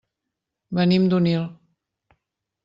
Venim 0.79 1.05
d'Onil. 1.11 1.45